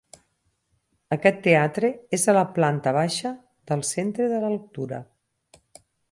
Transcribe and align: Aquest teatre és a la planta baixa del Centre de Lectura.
Aquest 1.15 1.35
teatre 1.47 1.91
és 2.17 2.23
a 2.31 2.33
la 2.37 2.43
planta 2.55 2.93
baixa 2.97 3.33
del 3.73 3.83
Centre 3.91 4.31
de 4.33 4.39
Lectura. 4.45 5.03